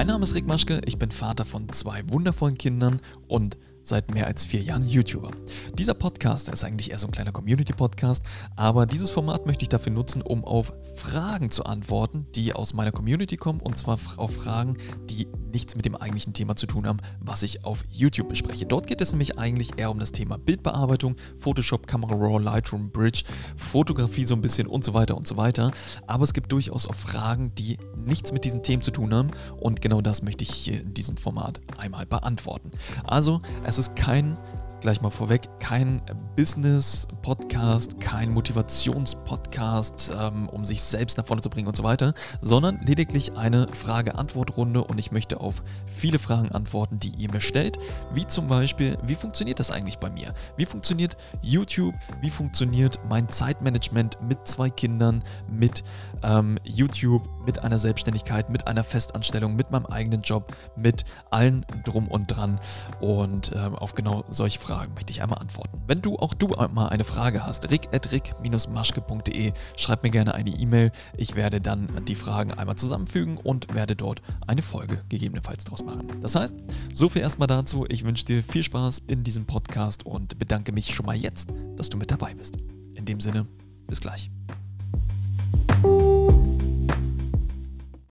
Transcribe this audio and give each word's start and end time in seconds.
Mein 0.00 0.06
Name 0.06 0.22
ist 0.22 0.34
Rick 0.34 0.46
Maschke, 0.46 0.80
ich 0.86 0.98
bin 0.98 1.10
Vater 1.10 1.44
von 1.44 1.70
zwei 1.74 2.02
wundervollen 2.08 2.56
Kindern 2.56 3.02
und 3.28 3.58
seit 3.82 4.12
mehr 4.12 4.26
als 4.26 4.44
vier 4.44 4.62
Jahren 4.62 4.86
YouTuber. 4.86 5.30
Dieser 5.74 5.94
Podcast 5.94 6.48
ist 6.48 6.64
eigentlich 6.64 6.90
eher 6.90 6.98
so 6.98 7.06
ein 7.06 7.12
kleiner 7.12 7.32
Community-Podcast, 7.32 8.22
aber 8.56 8.86
dieses 8.86 9.10
Format 9.10 9.46
möchte 9.46 9.62
ich 9.62 9.68
dafür 9.68 9.92
nutzen, 9.92 10.22
um 10.22 10.44
auf 10.44 10.72
Fragen 10.94 11.50
zu 11.50 11.64
antworten, 11.64 12.26
die 12.34 12.52
aus 12.52 12.74
meiner 12.74 12.92
Community 12.92 13.36
kommen 13.36 13.60
und 13.60 13.78
zwar 13.78 13.98
auf 14.16 14.34
Fragen, 14.34 14.76
die 15.08 15.26
nichts 15.52 15.74
mit 15.74 15.84
dem 15.84 15.96
eigentlichen 15.96 16.32
Thema 16.32 16.56
zu 16.56 16.66
tun 16.66 16.86
haben, 16.86 16.98
was 17.20 17.42
ich 17.42 17.64
auf 17.64 17.84
YouTube 17.90 18.28
bespreche. 18.28 18.66
Dort 18.66 18.86
geht 18.86 19.00
es 19.00 19.12
nämlich 19.12 19.38
eigentlich 19.38 19.70
eher 19.78 19.90
um 19.90 19.98
das 19.98 20.12
Thema 20.12 20.38
Bildbearbeitung, 20.38 21.16
Photoshop, 21.38 21.86
Camera 21.86 22.14
Raw, 22.14 22.42
Lightroom, 22.42 22.90
Bridge, 22.90 23.24
Fotografie 23.56 24.24
so 24.24 24.34
ein 24.34 24.40
bisschen 24.40 24.66
und 24.66 24.84
so 24.84 24.94
weiter 24.94 25.16
und 25.16 25.26
so 25.26 25.36
weiter. 25.36 25.72
Aber 26.06 26.24
es 26.24 26.32
gibt 26.32 26.52
durchaus 26.52 26.86
auch 26.86 26.94
Fragen, 26.94 27.54
die 27.54 27.78
nichts 27.96 28.32
mit 28.32 28.44
diesen 28.44 28.62
Themen 28.62 28.82
zu 28.82 28.90
tun 28.90 29.12
haben 29.14 29.30
und 29.58 29.80
genau 29.80 30.00
das 30.00 30.22
möchte 30.22 30.44
ich 30.44 30.50
hier 30.50 30.80
in 30.80 30.94
diesem 30.94 31.16
Format 31.16 31.60
einmal 31.78 32.06
beantworten. 32.06 32.70
Also, 33.04 33.40
es 33.70 33.78
ist 33.78 33.94
kein 33.94 34.36
gleich 34.80 35.00
mal 35.00 35.10
vorweg, 35.10 35.42
kein 35.60 36.02
Business-Podcast, 36.36 37.49
kein 38.00 38.32
Motivations-Podcast, 38.32 40.12
ähm, 40.18 40.48
um 40.48 40.64
sich 40.64 40.80
selbst 40.80 41.18
nach 41.18 41.26
vorne 41.26 41.42
zu 41.42 41.50
bringen 41.50 41.68
und 41.68 41.76
so 41.76 41.82
weiter, 41.82 42.14
sondern 42.40 42.80
lediglich 42.80 43.36
eine 43.36 43.68
Frage-Antwort-Runde 43.72 44.82
und 44.82 44.98
ich 44.98 45.12
möchte 45.12 45.40
auf 45.40 45.62
viele 45.86 46.18
Fragen 46.18 46.50
antworten, 46.52 46.98
die 46.98 47.10
ihr 47.10 47.30
mir 47.30 47.42
stellt, 47.42 47.78
wie 48.14 48.26
zum 48.26 48.48
Beispiel, 48.48 48.96
wie 49.02 49.14
funktioniert 49.14 49.60
das 49.60 49.70
eigentlich 49.70 49.98
bei 49.98 50.08
mir? 50.08 50.32
Wie 50.56 50.64
funktioniert 50.64 51.16
YouTube? 51.42 51.94
Wie 52.22 52.30
funktioniert 52.30 52.98
mein 53.08 53.28
Zeitmanagement 53.28 54.22
mit 54.22 54.48
zwei 54.48 54.70
Kindern, 54.70 55.22
mit 55.46 55.84
ähm, 56.22 56.58
YouTube, 56.64 57.28
mit 57.44 57.58
einer 57.62 57.78
Selbstständigkeit, 57.78 58.48
mit 58.48 58.68
einer 58.68 58.84
Festanstellung, 58.84 59.54
mit 59.54 59.70
meinem 59.70 59.86
eigenen 59.86 60.22
Job, 60.22 60.56
mit 60.76 61.04
allen 61.30 61.66
drum 61.84 62.08
und 62.08 62.26
dran 62.26 62.58
und 63.00 63.52
ähm, 63.54 63.74
auf 63.74 63.94
genau 63.94 64.24
solche 64.30 64.58
Fragen 64.58 64.94
möchte 64.94 65.12
ich 65.12 65.22
einmal 65.22 65.40
antworten. 65.40 65.82
Wenn 65.86 66.00
du 66.00 66.16
auch 66.16 66.32
du 66.32 66.48
mal 66.72 66.88
eine 66.88 67.04
Frage 67.04 67.44
hast, 67.44 67.49
rick.rick-maschke.de, 67.70 69.52
schreib 69.76 70.02
mir 70.02 70.10
gerne 70.10 70.34
eine 70.34 70.50
E-Mail. 70.50 70.92
Ich 71.16 71.34
werde 71.34 71.60
dann 71.60 71.88
die 72.06 72.14
Fragen 72.14 72.52
einmal 72.54 72.76
zusammenfügen 72.76 73.36
und 73.36 73.74
werde 73.74 73.96
dort 73.96 74.22
eine 74.46 74.62
Folge 74.62 75.02
gegebenenfalls 75.08 75.64
draus 75.64 75.82
machen. 75.84 76.06
Das 76.20 76.34
heißt, 76.34 76.54
so 76.92 77.08
viel 77.08 77.22
erstmal 77.22 77.48
dazu. 77.48 77.86
Ich 77.88 78.04
wünsche 78.04 78.24
dir 78.24 78.42
viel 78.42 78.62
Spaß 78.62 79.02
in 79.06 79.24
diesem 79.24 79.46
Podcast 79.46 80.06
und 80.06 80.38
bedanke 80.38 80.72
mich 80.72 80.94
schon 80.94 81.06
mal 81.06 81.16
jetzt, 81.16 81.52
dass 81.76 81.88
du 81.88 81.98
mit 81.98 82.10
dabei 82.10 82.34
bist. 82.34 82.56
In 82.94 83.04
dem 83.04 83.20
Sinne, 83.20 83.46
bis 83.86 84.00
gleich. 84.00 84.30